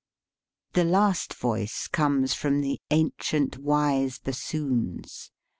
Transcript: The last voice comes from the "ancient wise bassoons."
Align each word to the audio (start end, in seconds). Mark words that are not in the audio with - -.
The 0.73 0.83
last 0.83 1.31
voice 1.35 1.87
comes 1.87 2.33
from 2.33 2.61
the 2.61 2.81
"ancient 2.89 3.59
wise 3.59 4.17
bassoons." 4.17 5.29